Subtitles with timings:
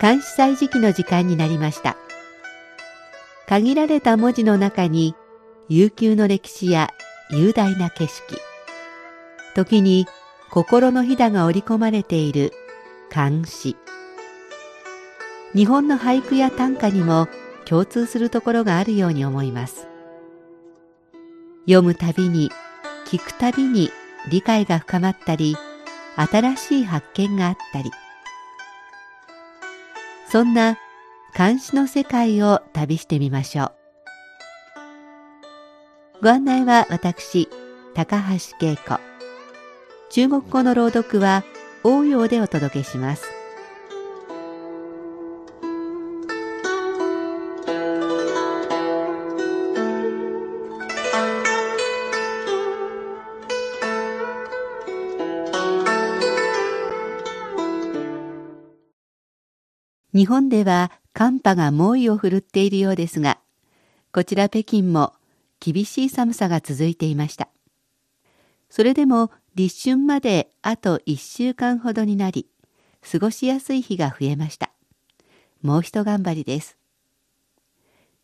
[0.00, 1.96] 監視祭時期の時間になりました。
[3.46, 5.14] 限られた文字の中に
[5.68, 6.90] 悠久の歴史や
[7.30, 8.38] 雄大な景色。
[9.54, 10.06] 時に
[10.50, 12.52] 心のひだが織り込まれている
[13.08, 13.76] 漢詩
[15.54, 17.28] 日本の俳句や短歌にも
[17.64, 19.86] 共通するところがあるように思います
[21.66, 22.50] 読むたびに
[23.06, 23.90] 聞くたびに
[24.28, 25.56] 理解が深まったり
[26.16, 27.90] 新しい発見があったり
[30.30, 30.78] そんな
[31.36, 33.72] 監視の世界を旅してみましょう。
[36.22, 37.48] ご案内は私、
[37.94, 39.09] 高橋恵子。
[40.10, 41.44] 中国語の朗読は
[41.84, 43.22] 応用でお届けします。
[60.12, 63.38] 日本では寒波が猛威を振るっているようですが、
[64.12, 65.12] こちら北京も
[65.60, 67.48] 厳しい寒さが続いていました。
[68.70, 72.46] それでも立春まであと1週間ほどになり、
[73.12, 74.70] 過ごしやすい日が増えました。
[75.60, 76.78] もう一頑張りです。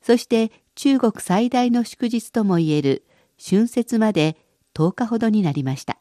[0.00, 3.04] そして中国最大の祝日ともいえる
[3.44, 4.36] 春節まで
[4.74, 5.98] 10日ほどになりました。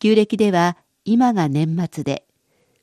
[0.00, 2.24] 旧暦では今が年末で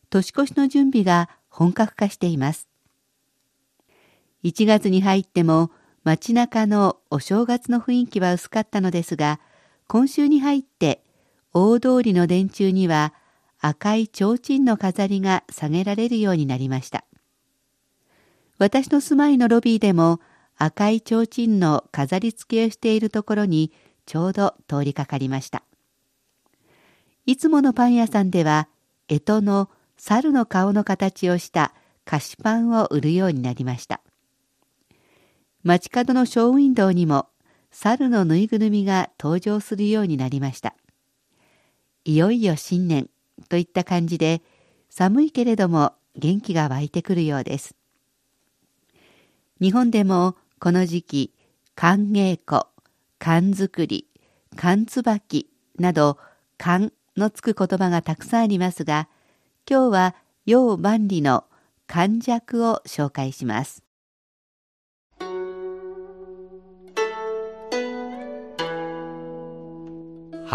[0.09, 2.69] 年越しの準備が本格化しています。
[4.45, 5.71] 1月に入っても
[6.05, 9.41] 街中のお正月の雰囲気は薄かったのですが、
[9.87, 11.03] 今週に入って
[11.53, 13.13] 大通りの電柱には
[13.59, 17.05] 赤い提灯の飾りが下げられるようになりました。
[18.57, 20.19] 私の住まいのロビーでも
[20.57, 23.71] 赤い提灯の飾り付けをしているところに
[24.05, 25.63] ちょうど通りかかりました。
[27.25, 28.69] いつものパン屋さんでは、
[29.07, 31.73] 干支の猿の顔の形をした
[32.05, 34.01] 菓子パンを売るようになりました。
[35.63, 37.27] 街角のショーウィンドウにも
[37.77, 40.75] 猿のぬいぐるみが登場するようになりました。
[42.05, 43.09] いよいよ新年
[43.49, 44.41] といった感じで
[44.89, 47.75] 寒いけれども元気が湧いてくるようです。
[49.59, 51.33] 日本でもこの時期、
[51.75, 52.61] 寒稽古、
[53.19, 54.07] 寒作り、
[54.55, 56.17] 寒椿など
[56.57, 59.09] 寒のつく言葉がたくさんありますが、
[59.69, 60.15] 今日は
[60.45, 61.43] 楊万里の
[61.87, 63.84] 漢弱を紹介します。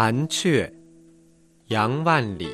[0.03, 0.73] 寒雀，
[1.67, 2.49] 杨万里。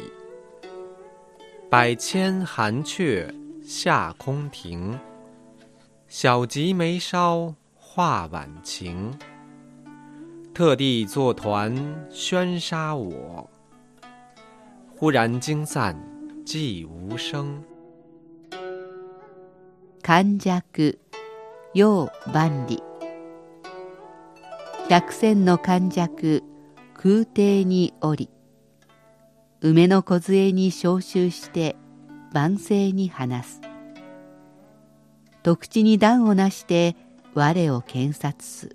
[1.71, 4.99] 百千寒雀下空庭，
[6.09, 9.17] 小集眉梢画晚晴。
[10.53, 11.73] 特地作团
[12.11, 13.49] 宣杀我，
[14.97, 15.97] 忽然惊散。
[16.45, 17.63] 寂无声。
[20.03, 20.61] 寒弱、
[21.75, 22.83] 陽万里。
[24.89, 26.43] 百戦の寒弱、
[27.07, 28.29] 空挺におり。
[29.61, 31.77] 梅の梢に召集して
[32.33, 33.61] 万世に話す。
[35.45, 36.97] 特地に段をなして
[37.33, 38.75] 我を検察す。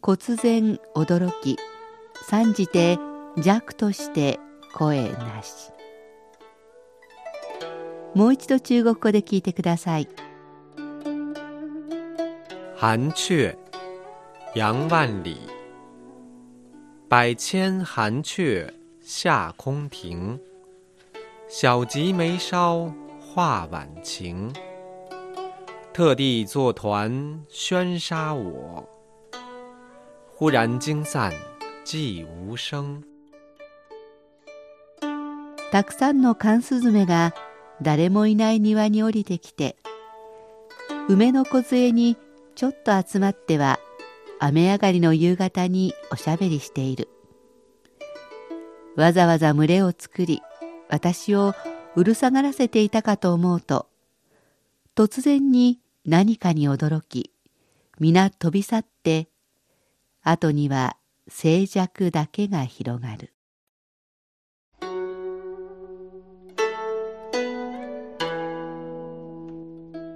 [0.00, 1.56] 忽然驚き、
[2.28, 3.00] 参じて
[3.36, 4.38] 弱として
[4.72, 5.72] 声なし。
[8.14, 10.08] もう一度中国語で聞いてください。
[12.78, 13.56] 寒雀，
[14.54, 15.59] 杨万里。
[17.10, 18.72] 百千寒雀
[19.02, 20.38] 下空庭，
[21.48, 22.94] 小集眉梢
[23.34, 24.52] 画晚晴。
[25.92, 28.88] 特地作团宣杀我，
[30.36, 31.32] 忽然惊散
[31.84, 33.02] 寂无声。
[35.72, 37.34] たくさんの寒スズメが
[37.82, 39.74] 誰もいない庭に降りてきて
[41.08, 42.16] 梅の梢に
[42.54, 43.80] ちょっと集まっては
[44.40, 47.08] 雨上がりの夕方におしゃべりしている。
[48.96, 50.42] わざわざ群れを作り
[50.88, 51.54] 私を
[51.94, 53.86] うるさがらせていたかと思うと
[54.96, 57.32] 突然に何かに驚き
[57.98, 59.28] 皆飛び去って
[60.22, 60.96] 後には
[61.28, 63.32] 静寂だけが広がる。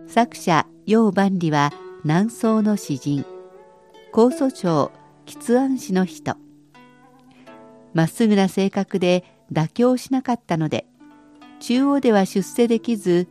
[0.09, 1.73] 作者楊万里は
[2.05, 3.34] 南宋の詩人。
[4.17, 4.93] 江蘇省
[5.27, 6.37] 吉安市の人。
[7.95, 10.87] まっすぐな性格で妥協しなかったので
[11.59, 13.27] 中央では出世できず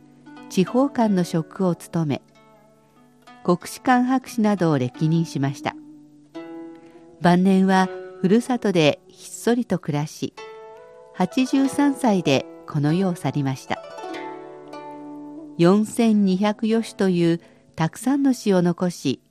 [0.50, 2.22] 地方官の職を務め
[3.44, 5.74] 国士官博士などを歴任しました。
[7.22, 7.88] 晩年は
[8.20, 10.34] ふるさとでひっそりと暮らし
[11.16, 13.78] 83歳でこの世を去りました。
[15.56, 17.40] 4200余詩という
[17.74, 19.22] たくさんの詩を残し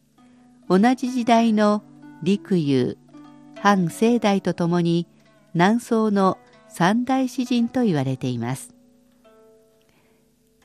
[0.69, 1.83] 同じ時代の
[2.21, 2.98] 陸遊
[3.60, 5.07] 反清代とともに
[5.54, 6.38] 南宋の
[6.69, 8.74] 三大詩人と言われています。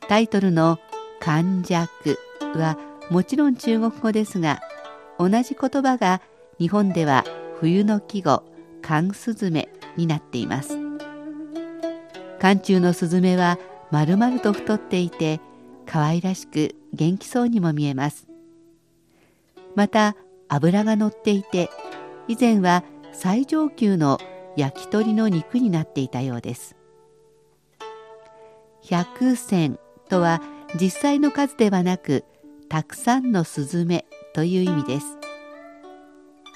[0.08, 0.78] タイトルの
[1.20, 2.18] 「寒弱」
[2.56, 2.78] は
[3.10, 4.60] もちろん中国語ですが
[5.18, 6.22] 同じ言葉が
[6.58, 7.24] 日本では
[7.60, 8.42] 冬の季語
[8.82, 10.78] 「寒スズメ」になっています。
[12.38, 13.58] 寒中のスズメは
[13.90, 15.40] 丸々と太っていて
[15.86, 18.28] 可愛らしく元気そうにも見えます。
[19.74, 20.16] また
[20.48, 21.70] 脂が乗っていて
[22.26, 24.18] 以前は最上級の
[24.56, 26.76] 焼き鳥の肉になっていたようです
[28.82, 29.78] 百戦
[30.08, 30.40] とは
[30.80, 32.24] 実際の数ではなく
[32.68, 34.04] たくさんのスズメ
[34.34, 35.16] という意味です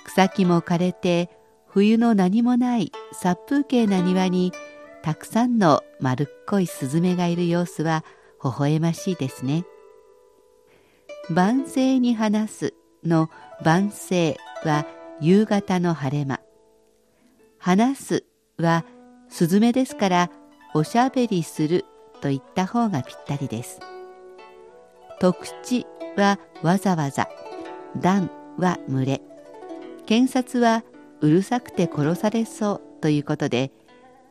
[0.04, 1.30] 草木も枯れて
[1.66, 4.52] 冬の何もない殺風景な庭に
[5.02, 8.04] たくさんの丸っこいスズメがいる様子は
[8.44, 9.64] 微笑ましいですね。
[11.30, 13.30] 晩晴に話すの
[13.64, 14.86] 晩晴は
[15.20, 16.40] 夕方の晴れ間。
[17.58, 18.24] 話す
[18.58, 18.84] は
[19.28, 20.30] スズメですから
[20.74, 21.84] おしゃべりする
[22.20, 23.80] と言った方がぴったりです。
[25.20, 27.28] 特地はわざわざ、
[28.00, 29.22] 段は群れ、
[30.06, 30.84] 検察は
[31.20, 33.70] うるさくて殺されそうということで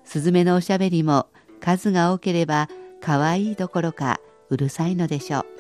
[0.03, 1.27] スズメのおしゃべりも
[1.59, 2.68] 数が多ければ
[3.01, 4.19] 可愛いどころか
[4.50, 5.50] うるさいのでしょう。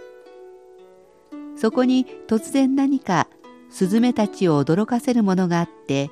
[1.55, 3.27] そこに突然何か
[3.69, 6.09] スズメたちを驚かせるものがあって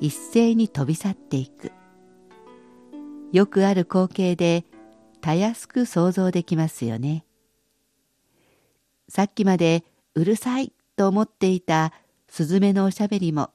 [0.00, 1.72] 一斉に飛び去っていく。
[3.32, 4.64] よくある光景で
[5.20, 7.24] たやすく想像できますよね。
[9.08, 9.84] さっきまで
[10.14, 11.92] うるさいと思っていた
[12.28, 13.50] スズメのおしゃべりも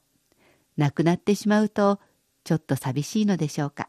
[0.76, 1.98] なくなってしまうと
[2.44, 3.88] ちょっと寂しいのでしょうか。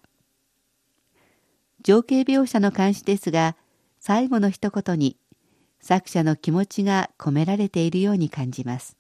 [1.84, 3.56] 情景描写の監視ですが
[4.00, 5.18] 最後の一言に
[5.82, 8.96] 作者の気持ちが込められているように感じます。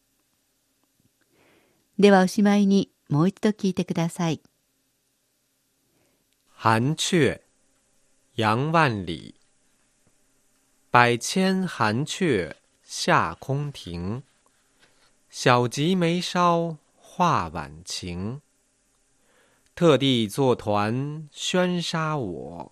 [1.99, 4.41] ではおしまいにもう一度聞いてください。
[6.57, 7.41] 寒雀
[8.35, 9.35] 杨万里
[10.91, 14.23] 百千寒雀下空庭。
[15.29, 16.77] 小集眉梢。
[17.17, 18.41] 画晚晴。
[19.75, 22.71] 特地作团宣杀我，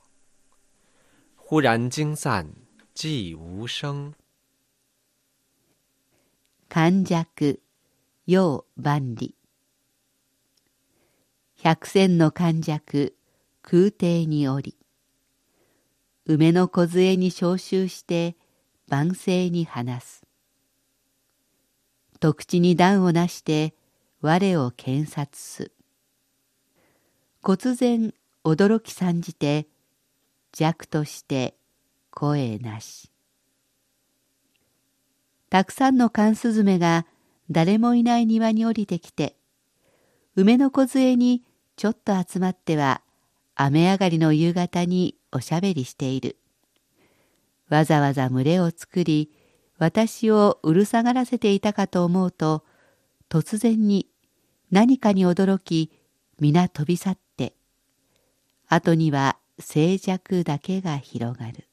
[1.36, 2.54] 忽然惊散。
[3.02, 4.14] 寂无声。
[6.68, 7.62] 寒弱
[8.28, 9.36] 陽万里
[11.64, 13.16] 百戦の寒弱
[13.62, 14.76] 空挺におり。
[16.26, 18.36] 梅の梢に召集して
[18.90, 20.26] 万世に話す。
[22.20, 23.76] 特地に段をなして
[24.20, 25.72] 我を検察す。
[27.42, 28.14] 忽然
[28.44, 29.70] 驚き参じて
[30.52, 31.59] 弱として
[32.20, 33.10] 声なし
[35.50, 37.06] たくさんの寒スズメが
[37.50, 39.38] 誰もいない庭に降りてきて
[40.36, 41.44] 梅の梢に
[41.78, 43.02] ちょっと集まっては
[43.56, 46.36] 雨上がりの夕方におしゃべりしている
[47.70, 49.32] わざわざ群れを作り
[49.78, 52.66] 私をうるさがらせていたかと思うと
[53.30, 54.10] 突然に
[54.72, 55.90] 何かに驚き
[56.38, 57.54] 皆飛び去って
[58.68, 61.69] 後には静寂だけが広がる。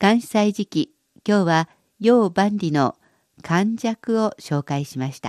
[0.00, 0.94] 関西時期、
[1.26, 2.94] 今日は要万里の
[3.42, 5.26] 寒弱を紹介しました。